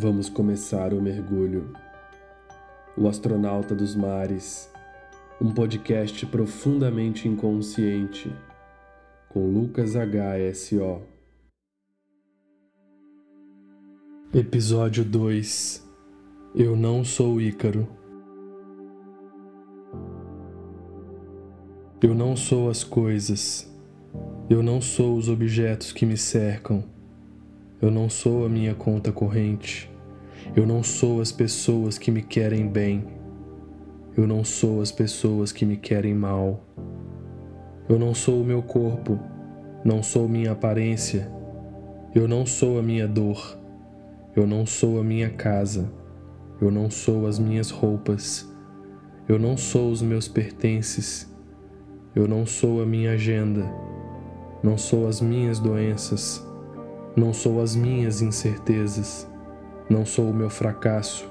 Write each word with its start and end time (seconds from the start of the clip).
Vamos 0.00 0.28
começar 0.28 0.94
o 0.94 1.02
mergulho. 1.02 1.72
O 2.96 3.08
Astronauta 3.08 3.74
dos 3.74 3.96
Mares, 3.96 4.70
um 5.40 5.52
podcast 5.52 6.24
profundamente 6.26 7.26
inconsciente, 7.26 8.32
com 9.28 9.50
Lucas 9.50 9.94
HSO. 9.96 11.02
Episódio 14.32 15.04
2 15.04 15.84
Eu 16.54 16.76
não 16.76 17.02
sou 17.02 17.40
Ícaro. 17.40 17.88
Eu 22.00 22.14
não 22.14 22.36
sou 22.36 22.70
as 22.70 22.84
coisas. 22.84 23.68
Eu 24.48 24.62
não 24.62 24.80
sou 24.80 25.16
os 25.16 25.28
objetos 25.28 25.90
que 25.90 26.06
me 26.06 26.16
cercam. 26.16 26.97
Eu 27.80 27.92
não 27.92 28.10
sou 28.10 28.44
a 28.44 28.48
minha 28.48 28.74
conta 28.74 29.12
corrente. 29.12 29.88
Eu 30.56 30.66
não 30.66 30.82
sou 30.82 31.20
as 31.20 31.30
pessoas 31.30 31.96
que 31.96 32.10
me 32.10 32.22
querem 32.22 32.66
bem. 32.66 33.04
Eu 34.16 34.26
não 34.26 34.42
sou 34.42 34.80
as 34.82 34.90
pessoas 34.90 35.52
que 35.52 35.64
me 35.64 35.76
querem 35.76 36.12
mal. 36.12 36.64
Eu 37.88 37.96
não 37.96 38.14
sou 38.14 38.40
o 38.40 38.44
meu 38.44 38.62
corpo. 38.62 39.16
Não 39.84 40.02
sou 40.02 40.28
minha 40.28 40.50
aparência. 40.50 41.30
Eu 42.12 42.26
não 42.26 42.44
sou 42.44 42.80
a 42.80 42.82
minha 42.82 43.06
dor. 43.06 43.56
Eu 44.34 44.44
não 44.44 44.66
sou 44.66 44.98
a 44.98 45.04
minha 45.04 45.30
casa. 45.30 45.88
Eu 46.60 46.72
não 46.72 46.90
sou 46.90 47.28
as 47.28 47.38
minhas 47.38 47.70
roupas. 47.70 48.52
Eu 49.28 49.38
não 49.38 49.56
sou 49.56 49.92
os 49.92 50.02
meus 50.02 50.26
pertences. 50.26 51.32
Eu 52.12 52.26
não 52.26 52.44
sou 52.44 52.82
a 52.82 52.86
minha 52.86 53.12
agenda. 53.12 53.64
Não 54.64 54.76
sou 54.76 55.06
as 55.06 55.20
minhas 55.20 55.60
doenças. 55.60 56.47
Não 57.18 57.32
sou 57.32 57.60
as 57.60 57.74
minhas 57.74 58.22
incertezas, 58.22 59.28
não 59.90 60.06
sou 60.06 60.30
o 60.30 60.32
meu 60.32 60.48
fracasso, 60.48 61.28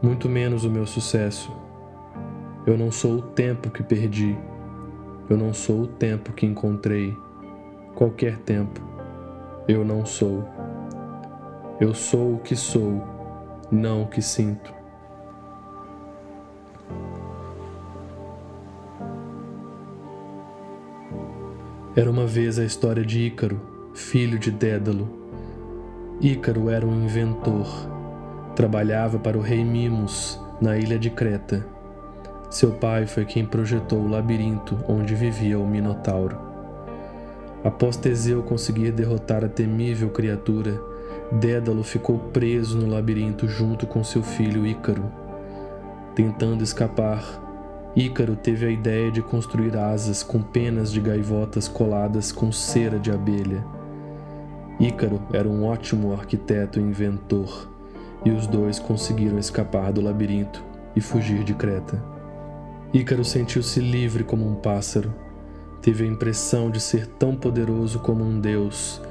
muito 0.00 0.30
menos 0.30 0.64
o 0.64 0.70
meu 0.70 0.86
sucesso. 0.86 1.52
Eu 2.66 2.78
não 2.78 2.90
sou 2.90 3.16
o 3.16 3.22
tempo 3.22 3.68
que 3.68 3.82
perdi, 3.82 4.34
eu 5.28 5.36
não 5.36 5.52
sou 5.52 5.82
o 5.82 5.86
tempo 5.86 6.32
que 6.32 6.46
encontrei, 6.46 7.14
qualquer 7.94 8.38
tempo. 8.38 8.80
Eu 9.68 9.84
não 9.84 10.06
sou. 10.06 10.42
Eu 11.78 11.92
sou 11.92 12.36
o 12.36 12.38
que 12.38 12.56
sou, 12.56 13.06
não 13.70 14.04
o 14.04 14.08
que 14.08 14.22
sinto. 14.22 14.72
Era 21.94 22.10
uma 22.10 22.26
vez 22.26 22.58
a 22.58 22.64
história 22.64 23.04
de 23.04 23.26
Ícaro 23.26 23.69
filho 23.94 24.38
de 24.38 24.50
Dédalo. 24.50 25.08
Ícaro 26.20 26.70
era 26.70 26.86
um 26.86 27.04
inventor. 27.04 27.66
Trabalhava 28.54 29.18
para 29.18 29.36
o 29.36 29.40
rei 29.40 29.64
Mimos, 29.64 30.40
na 30.60 30.76
ilha 30.76 30.98
de 30.98 31.10
Creta. 31.10 31.66
Seu 32.50 32.72
pai 32.72 33.06
foi 33.06 33.24
quem 33.24 33.46
projetou 33.46 34.00
o 34.00 34.08
labirinto 34.08 34.78
onde 34.88 35.14
vivia 35.14 35.58
o 35.58 35.66
Minotauro. 35.66 36.38
Após 37.62 37.96
Teseu 37.96 38.42
conseguir 38.42 38.92
derrotar 38.92 39.44
a 39.44 39.48
temível 39.48 40.10
criatura, 40.10 40.80
Dédalo 41.32 41.82
ficou 41.82 42.18
preso 42.18 42.78
no 42.78 42.88
labirinto 42.88 43.46
junto 43.46 43.86
com 43.86 44.02
seu 44.02 44.22
filho 44.22 44.66
Ícaro. 44.66 45.10
Tentando 46.14 46.64
escapar, 46.64 47.22
Ícaro 47.94 48.36
teve 48.36 48.66
a 48.66 48.70
ideia 48.70 49.10
de 49.10 49.22
construir 49.22 49.76
asas 49.76 50.22
com 50.22 50.40
penas 50.42 50.92
de 50.92 51.00
gaivotas 51.00 51.68
coladas 51.68 52.32
com 52.32 52.50
cera 52.50 52.98
de 52.98 53.10
abelha. 53.10 53.64
Ícaro 54.80 55.20
era 55.30 55.46
um 55.46 55.66
ótimo 55.66 56.10
arquiteto 56.10 56.80
e 56.80 56.82
inventor, 56.82 57.68
e 58.24 58.30
os 58.30 58.46
dois 58.46 58.78
conseguiram 58.78 59.38
escapar 59.38 59.92
do 59.92 60.00
labirinto 60.00 60.64
e 60.96 61.02
fugir 61.02 61.44
de 61.44 61.52
Creta. 61.52 62.02
Ícaro 62.90 63.22
sentiu-se 63.22 63.78
livre 63.78 64.24
como 64.24 64.48
um 64.48 64.54
pássaro. 64.54 65.12
Teve 65.82 66.04
a 66.04 66.06
impressão 66.06 66.70
de 66.70 66.80
ser 66.80 67.06
tão 67.06 67.36
poderoso 67.36 67.98
como 67.98 68.24
um 68.24 68.40
deus. 68.40 69.02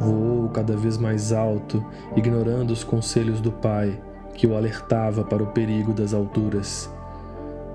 Voou 0.00 0.48
cada 0.48 0.74
vez 0.74 0.96
mais 0.96 1.30
alto, 1.30 1.84
ignorando 2.16 2.70
os 2.70 2.82
conselhos 2.82 3.38
do 3.38 3.52
pai, 3.52 4.00
que 4.32 4.46
o 4.46 4.56
alertava 4.56 5.24
para 5.24 5.42
o 5.42 5.48
perigo 5.48 5.92
das 5.92 6.14
alturas. 6.14 6.90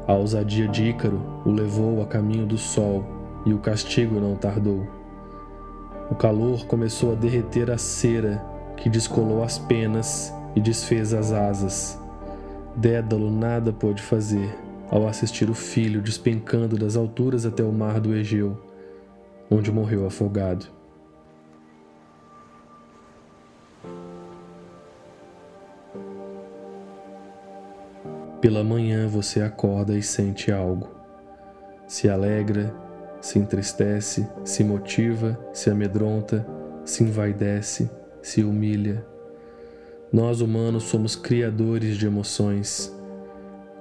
A 0.07 0.13
ousadia 0.13 0.67
de 0.67 0.85
Ícaro 0.85 1.22
o 1.45 1.51
levou 1.51 2.01
a 2.01 2.07
caminho 2.07 2.47
do 2.47 2.57
sol, 2.57 3.05
e 3.45 3.53
o 3.53 3.59
castigo 3.59 4.19
não 4.19 4.35
tardou. 4.35 5.03
O 6.13 6.16
calor 6.16 6.68
começou 6.68 7.13
a 7.13 7.16
derreter 7.16 7.72
a 7.72 7.78
cera 7.79 8.40
que 8.78 8.88
descolou 8.88 9.44
as 9.44 9.57
penas 9.57 10.31
e 10.56 10.62
desfez 10.62 11.12
as 11.12 11.31
asas. 11.31 12.00
Dédalo 12.75 13.31
nada 13.31 13.74
pôde 13.74 14.00
fazer 14.00 14.56
ao 14.91 15.07
assistir 15.07 15.50
o 15.50 15.56
filho 15.56 16.03
despencando 16.03 16.78
das 16.78 16.96
alturas 16.96 17.47
até 17.47 17.63
o 17.63 17.72
mar 17.72 18.00
do 18.00 18.13
Egeu, 18.13 18.56
onde 19.50 19.72
morreu 19.72 20.06
afogado. 20.06 20.68
Pela 28.40 28.63
manhã 28.63 29.07
você 29.07 29.41
acorda 29.41 29.97
e 29.97 30.03
sente 30.03 30.52
algo. 30.52 30.91
Se 31.88 32.07
alegra, 32.07 32.82
se 33.23 33.39
entristece, 33.39 34.28
se 34.44 34.66
motiva, 34.66 35.39
se 35.53 35.69
amedronta, 35.69 36.45
se 36.84 37.03
envaidece, 37.03 37.89
se 38.22 38.44
humilha. 38.44 39.06
Nós 40.11 40.41
humanos 40.41 40.84
somos 40.84 41.16
criadores 41.16 41.95
de 41.95 42.06
emoções. 42.06 42.94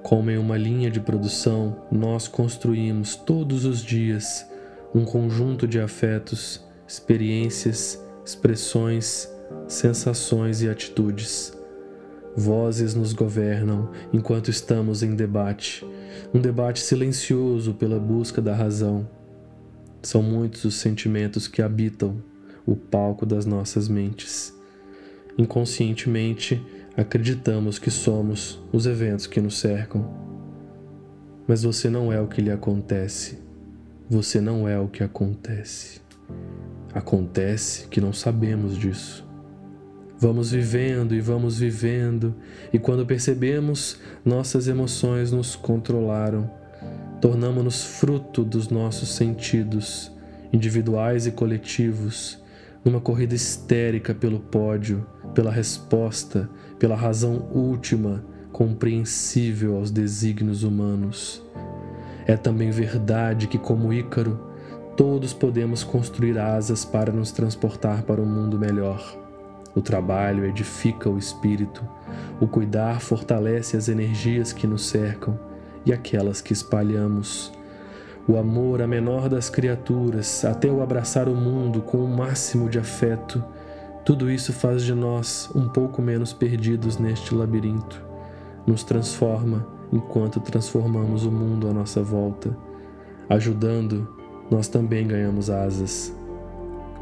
Como 0.01 0.31
em 0.31 0.39
uma 0.39 0.57
linha 0.57 0.89
de 0.89 1.01
produção, 1.01 1.77
nós 1.91 2.29
construímos 2.29 3.17
todos 3.17 3.65
os 3.65 3.83
dias 3.83 4.47
um 4.95 5.05
conjunto 5.05 5.67
de 5.67 5.81
afetos, 5.81 6.65
experiências, 6.87 8.01
expressões, 8.25 9.29
sensações 9.67 10.63
e 10.63 10.69
atitudes. 10.69 11.53
Vozes 12.37 12.95
nos 12.95 13.13
governam 13.13 13.91
enquanto 14.13 14.53
estamos 14.53 15.03
em 15.03 15.17
debate, 15.17 15.85
um 16.33 16.41
debate 16.41 16.79
silencioso 16.79 17.75
pela 17.75 17.99
busca 17.99 18.41
da 18.41 18.55
razão 18.55 19.05
são 20.03 20.23
muitos 20.23 20.65
os 20.65 20.75
sentimentos 20.75 21.47
que 21.47 21.63
habitam 21.63 22.23
o 22.67 22.75
palco 22.75 23.25
das 23.25 23.47
nossas 23.47 23.89
mentes. 23.89 24.55
Inconscientemente, 25.39 26.61
acreditamos 26.97 27.79
que 27.79 27.91
somos 27.91 28.63
os 28.73 28.87
eventos 28.87 29.27
que 29.27 29.41
nos 29.41 29.59
cercam. 29.59 30.09
Mas 31.47 31.63
você 31.63 31.89
não 31.89 32.13
é 32.13 32.21
o 32.21 32.29
que 32.29 32.41
lhe 32.41 32.51
acontece. 32.51 33.39
Você 34.09 34.41
não 34.41 34.69
é 34.69 34.79
o 34.79 34.89
que 34.89 35.03
acontece. 35.03 36.01
Acontece 36.93 37.89
que 37.89 38.01
não 38.01 38.13
sabemos 38.13 38.77
disso. 38.77 39.27
Vamos 40.19 40.53
vivendo 40.53 41.15
e 41.17 41.21
vamos 41.21 41.59
vivendo, 41.59 42.33
e 42.73 42.79
quando 42.79 43.05
percebemos, 43.05 43.99
nossas 44.25 44.69
emoções 44.69 45.33
nos 45.33 45.57
controlaram 45.57 46.49
tornamos-nos 47.23 47.85
fruto 47.85 48.43
dos 48.43 48.69
nossos 48.69 49.15
sentidos, 49.15 50.11
individuais 50.53 51.25
e 51.25 51.31
coletivos, 51.31 52.37
numa 52.85 53.01
corrida 53.01 53.33
histérica 53.33 54.13
pelo 54.13 54.41
pódio, 54.41 55.07
pela 55.33 55.53
resposta, 55.53 56.51
pela 56.81 56.97
razão 56.97 57.49
última, 57.53 58.25
compreensível 58.51 59.77
aos 59.77 59.93
desígnios 59.93 60.65
humanos. 60.65 61.41
É 62.27 62.37
também 62.37 62.73
verdade 62.73 63.47
que, 63.47 63.57
como 63.57 63.93
Ícaro, 63.93 64.45
todos 64.97 65.33
podemos 65.33 65.85
construir 65.85 66.37
asas 66.41 66.85
para 66.85 67.13
nos 67.13 67.31
transportar 67.31 68.03
para 68.03 68.21
um 68.21 68.27
mundo 68.27 68.59
melhor. 68.59 69.17
O 69.77 69.81
trabalho 69.81 70.45
edifica 70.45 71.09
o 71.09 71.17
espírito, 71.17 71.89
o 72.41 72.49
cuidar 72.49 73.01
fortalece 73.01 73.77
as 73.77 73.89
energias 73.89 74.53
que 74.53 74.67
nos 74.67 74.87
cercam 74.89 75.52
e 75.85 75.93
aquelas 75.93 76.41
que 76.41 76.53
espalhamos. 76.53 77.53
O 78.29 78.37
amor 78.37 78.81
a 78.81 78.87
menor 78.87 79.29
das 79.29 79.51
criaturas, 79.51 80.45
até 80.45 80.71
o 80.71 80.81
abraçar 80.81 81.29
o 81.29 81.35
mundo 81.35 81.83
com 81.83 81.99
o 81.99 82.09
máximo 82.09 82.69
de 82.69 82.79
afeto, 82.79 83.43
tudo 84.05 84.31
isso 84.31 84.53
faz 84.53 84.83
de 84.83 84.95
nós 84.95 85.51
um 85.55 85.69
pouco 85.69 86.01
menos 86.01 86.33
perdidos 86.33 86.99
neste 86.99 87.35
labirinto. 87.35 88.03
Nos 88.67 88.85
transforma 88.85 89.67
enquanto 89.93 90.41
transformamos 90.41 91.25
o 91.25 91.31
mundo 91.31 91.69
à 91.69 91.73
nossa 91.73 92.03
volta. 92.03 92.57
Ajudando, 93.29 94.09
nós 94.51 94.69
também 94.69 95.07
ganhamos 95.07 95.51
asas. 95.51 96.13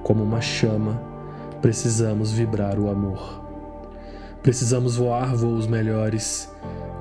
Como 0.03 0.23
uma 0.23 0.41
chama, 0.41 1.01
precisamos 1.61 2.33
vibrar 2.33 2.79
o 2.79 2.91
amor. 2.91 3.41
Precisamos 4.43 4.97
voar 4.97 5.35
voos 5.37 5.67
melhores 5.67 6.51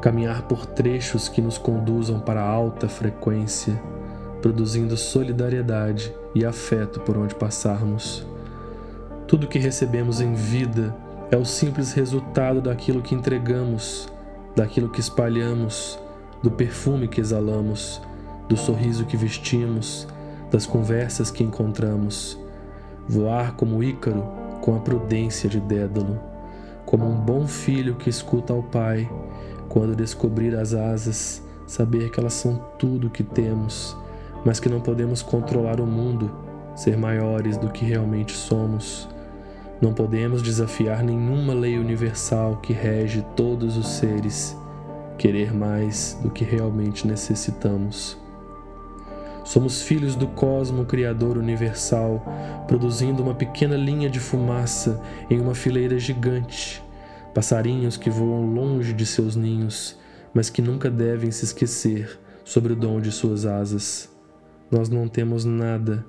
caminhar 0.02 0.44
por 0.44 0.66
trechos 0.66 1.28
que 1.28 1.42
nos 1.42 1.58
conduzam 1.58 2.20
para 2.20 2.42
alta 2.42 2.88
frequência, 2.88 3.82
produzindo 4.42 4.96
solidariedade 4.96 6.14
e 6.34 6.46
afeto 6.46 7.00
por 7.02 7.18
onde 7.18 7.36
passarmos. 7.36 8.26
Tudo 9.28 9.48
que 9.48 9.60
recebemos 9.60 10.22
em 10.22 10.34
vida 10.34 10.96
É 11.32 11.38
o 11.38 11.46
simples 11.46 11.94
resultado 11.94 12.60
daquilo 12.60 13.04
que 13.04 13.14
entregamos, 13.14 14.12
daquilo 14.56 14.90
que 14.90 15.00
espalhamos, 15.00 16.00
do 16.42 16.50
perfume 16.50 17.08
que 17.08 17.22
exalamos, 17.22 18.02
do 18.48 18.58
sorriso 18.58 19.06
que 19.06 19.16
vestimos, 19.16 20.08
das 20.50 20.66
conversas 20.66 21.30
que 21.30 21.44
encontramos. 21.44 22.36
Voar 23.08 23.54
como 23.56 23.84
Ícaro, 23.84 24.24
com 24.60 24.76
a 24.76 24.80
prudência 24.80 25.48
de 25.48 25.60
Dédalo, 25.60 26.20
como 26.84 27.08
um 27.08 27.16
bom 27.16 27.46
filho 27.46 27.96
que 27.96 28.10
escuta 28.10 28.52
ao 28.52 28.64
pai, 28.64 29.08
quando 29.70 29.96
descobrir 29.96 30.56
as 30.56 30.74
asas, 30.74 31.42
saber 31.66 32.10
que 32.10 32.20
elas 32.20 32.34
são 32.34 32.58
tudo 32.78 33.08
o 33.08 33.10
que 33.10 33.24
temos, 33.24 33.96
mas 34.44 34.60
que 34.60 34.68
não 34.68 34.82
podemos 34.82 35.22
controlar 35.22 35.80
o 35.80 35.86
mundo, 35.86 36.30
ser 36.76 36.98
maiores 36.98 37.56
do 37.56 37.70
que 37.70 37.86
realmente 37.86 38.34
somos 38.34 39.08
não 39.82 39.94
podemos 39.94 40.42
desafiar 40.42 41.02
nenhuma 41.04 41.54
lei 41.54 41.78
universal 41.78 42.58
que 42.58 42.74
rege 42.74 43.24
todos 43.34 43.78
os 43.78 43.88
seres, 43.88 44.58
querer 45.18 45.54
mais 45.54 46.20
do 46.22 46.30
que 46.30 46.44
realmente 46.44 47.08
necessitamos. 47.08 48.18
Somos 49.46 49.82
filhos 49.82 50.18
do 50.18 50.28
cosmo 50.28 50.84
criador 50.84 51.38
universal, 51.38 52.22
produzindo 52.68 53.24
uma 53.24 53.34
pequena 53.34 53.78
linha 53.78 54.10
de 54.10 54.20
fumaça 54.20 55.02
em 55.30 55.40
uma 55.40 55.56
fileira 55.56 55.98
gigante. 55.98 56.84
Passarinhos 57.34 57.98
que 57.98 58.10
voam 58.10 58.54
longe 58.54 58.94
de 58.94 59.06
seus 59.06 59.36
ninhos, 59.36 59.98
mas 60.34 60.50
que 60.50 60.62
nunca 60.62 60.90
devem 60.90 61.32
se 61.32 61.46
esquecer 61.46 62.20
sobre 62.44 62.74
o 62.74 62.76
dom 62.76 63.00
de 63.00 63.12
suas 63.12 63.46
asas. 63.46 64.10
Nós 64.72 64.90
não 64.90 65.08
temos 65.08 65.46
nada 65.46 66.06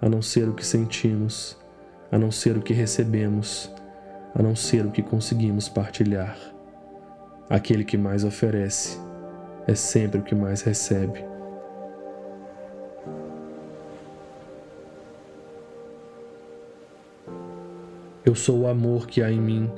a 0.00 0.08
não 0.08 0.20
ser 0.20 0.48
o 0.48 0.54
que 0.54 0.64
sentimos 0.64 1.56
a 2.12 2.18
não 2.18 2.30
ser 2.30 2.58
o 2.58 2.60
que 2.60 2.74
recebemos, 2.74 3.72
a 4.34 4.42
não 4.42 4.54
ser 4.54 4.84
o 4.84 4.90
que 4.90 5.02
conseguimos 5.02 5.66
partilhar. 5.66 6.38
Aquele 7.48 7.84
que 7.84 7.96
mais 7.96 8.22
oferece 8.22 9.00
é 9.66 9.74
sempre 9.74 10.20
o 10.20 10.22
que 10.22 10.34
mais 10.34 10.60
recebe. 10.60 11.24
Eu 18.24 18.34
sou 18.34 18.60
o 18.60 18.68
amor 18.68 19.06
que 19.06 19.22
há 19.22 19.32
em 19.32 19.40
mim, 19.40 19.70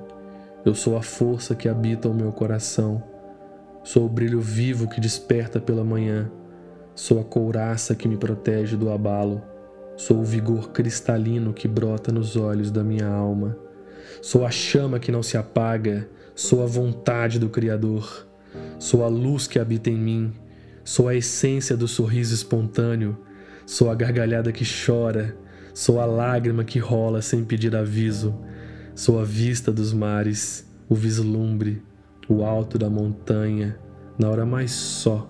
eu 0.64 0.74
sou 0.74 0.96
a 0.96 1.02
força 1.02 1.54
que 1.54 1.68
habita 1.68 2.08
o 2.08 2.14
meu 2.14 2.32
coração, 2.32 3.02
sou 3.82 4.06
o 4.06 4.08
brilho 4.08 4.40
vivo 4.40 4.88
que 4.88 5.00
desperta 5.00 5.60
pela 5.60 5.84
manhã, 5.84 6.30
sou 6.94 7.20
a 7.20 7.24
couraça 7.24 7.94
que 7.94 8.08
me 8.08 8.16
protege 8.16 8.76
do 8.76 8.90
abalo 8.90 9.54
Sou 9.96 10.20
o 10.20 10.24
vigor 10.24 10.70
cristalino 10.70 11.52
que 11.52 11.68
brota 11.68 12.10
nos 12.10 12.36
olhos 12.36 12.70
da 12.70 12.82
minha 12.82 13.06
alma. 13.06 13.56
Sou 14.20 14.44
a 14.44 14.50
chama 14.50 14.98
que 14.98 15.12
não 15.12 15.22
se 15.22 15.36
apaga. 15.36 16.08
Sou 16.34 16.64
a 16.64 16.66
vontade 16.66 17.38
do 17.38 17.48
Criador. 17.48 18.26
Sou 18.78 19.04
a 19.04 19.08
luz 19.08 19.46
que 19.46 19.58
habita 19.58 19.90
em 19.90 19.96
mim. 19.96 20.32
Sou 20.82 21.06
a 21.06 21.14
essência 21.14 21.76
do 21.76 21.86
sorriso 21.86 22.34
espontâneo. 22.34 23.16
Sou 23.64 23.88
a 23.88 23.94
gargalhada 23.94 24.50
que 24.50 24.64
chora. 24.64 25.36
Sou 25.72 26.00
a 26.00 26.04
lágrima 26.04 26.64
que 26.64 26.80
rola 26.80 27.22
sem 27.22 27.44
pedir 27.44 27.76
aviso. 27.76 28.34
Sou 28.94 29.18
a 29.18 29.24
vista 29.24 29.72
dos 29.72 29.92
mares, 29.92 30.70
o 30.88 30.94
vislumbre, 30.94 31.82
o 32.28 32.44
alto 32.44 32.78
da 32.78 32.88
montanha, 32.88 33.76
na 34.16 34.30
hora 34.30 34.46
mais 34.46 34.70
só, 34.70 35.28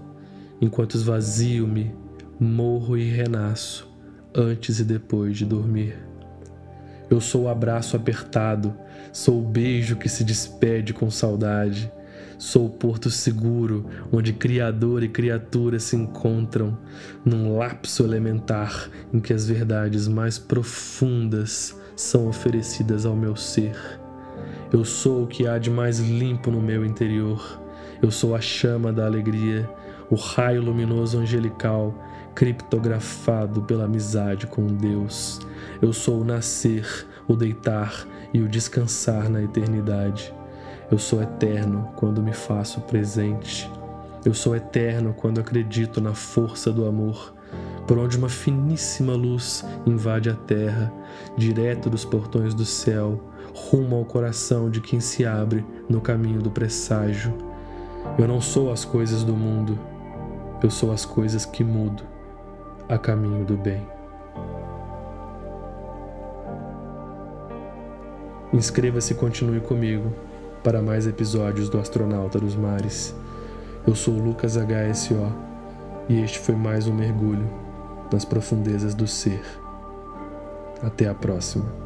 enquanto 0.60 0.96
esvazio-me, 0.96 1.94
morro 2.38 2.94
e 2.94 3.08
renasço 3.08 3.90
antes 4.34 4.80
e 4.80 4.84
depois 4.84 5.38
de 5.38 5.46
dormir. 5.46 5.96
Eu 7.08 7.22
sou 7.22 7.44
o 7.44 7.48
abraço 7.48 7.96
apertado, 7.96 8.76
sou 9.10 9.40
o 9.40 9.48
beijo 9.48 9.96
que 9.96 10.10
se 10.10 10.24
despede 10.24 10.92
com 10.92 11.10
saudade, 11.10 11.90
sou 12.36 12.66
o 12.66 12.70
porto 12.70 13.08
seguro 13.08 13.86
onde 14.12 14.34
Criador 14.34 15.02
e 15.02 15.08
criatura 15.08 15.78
se 15.78 15.96
encontram 15.96 16.76
num 17.24 17.56
lapso 17.56 18.04
elementar 18.04 18.90
em 19.10 19.20
que 19.20 19.32
as 19.32 19.48
verdades 19.48 20.06
mais 20.06 20.38
profundas 20.38 21.74
são 21.96 22.28
oferecidas 22.28 23.06
ao 23.06 23.14
meu 23.14 23.36
ser. 23.36 23.76
Eu 24.72 24.84
sou 24.84 25.24
o 25.24 25.26
que 25.26 25.46
há 25.46 25.58
de 25.58 25.70
mais 25.70 25.98
limpo 25.98 26.50
no 26.50 26.60
meu 26.60 26.84
interior. 26.84 27.60
Eu 28.02 28.10
sou 28.10 28.34
a 28.34 28.40
chama 28.40 28.92
da 28.92 29.06
alegria, 29.06 29.70
o 30.10 30.14
raio 30.14 30.62
luminoso 30.62 31.18
angelical 31.18 31.94
criptografado 32.34 33.62
pela 33.62 33.84
amizade 33.84 34.46
com 34.46 34.66
Deus. 34.66 35.38
Eu 35.80 35.92
sou 35.92 36.20
o 36.20 36.24
nascer, 36.24 37.06
o 37.28 37.36
deitar 37.36 38.06
e 38.32 38.40
o 38.42 38.48
descansar 38.48 39.28
na 39.30 39.42
eternidade. 39.42 40.34
Eu 40.90 40.98
sou 40.98 41.22
eterno 41.22 41.92
quando 41.96 42.22
me 42.22 42.32
faço 42.32 42.80
presente. 42.82 43.70
Eu 44.24 44.34
sou 44.34 44.56
eterno 44.56 45.14
quando 45.14 45.40
acredito 45.40 46.00
na 46.00 46.14
força 46.14 46.72
do 46.72 46.86
amor, 46.86 47.34
por 47.86 47.98
onde 47.98 48.16
uma 48.16 48.28
finíssima 48.28 49.12
luz 49.12 49.64
invade 49.86 50.30
a 50.30 50.34
terra, 50.34 50.92
direto 51.36 51.90
dos 51.90 52.04
portões 52.04 52.54
do 52.54 52.64
céu, 52.64 53.20
rumo 53.54 53.96
ao 53.96 54.04
coração 54.04 54.70
de 54.70 54.80
quem 54.80 55.00
se 55.00 55.24
abre 55.24 55.64
no 55.88 56.00
caminho 56.00 56.40
do 56.40 56.50
presságio. 56.50 57.34
Eu 58.18 58.26
não 58.26 58.40
sou 58.40 58.72
as 58.72 58.84
coisas 58.84 59.22
do 59.22 59.34
mundo, 59.34 59.78
eu 60.62 60.70
sou 60.70 60.92
as 60.92 61.04
coisas 61.04 61.44
que 61.44 61.62
mudo 61.62 62.02
a 62.88 62.98
caminho 62.98 63.44
do 63.44 63.56
bem. 63.56 63.86
Inscreva-se 68.52 69.12
e 69.12 69.16
continue 69.16 69.60
comigo 69.60 70.12
para 70.62 70.80
mais 70.80 71.06
episódios 71.06 71.68
do 71.68 71.78
Astronauta 71.78 72.38
dos 72.38 72.54
Mares. 72.54 73.14
Eu 73.86 73.94
sou 73.94 74.14
Lucas 74.14 74.56
HSO 74.56 75.32
e 76.08 76.20
este 76.20 76.38
foi 76.38 76.54
mais 76.54 76.86
um 76.86 76.94
mergulho 76.94 77.63
nas 78.14 78.24
profundezas 78.24 78.94
do 78.94 79.06
ser. 79.06 79.42
Até 80.80 81.08
a 81.08 81.14
próxima. 81.14 81.83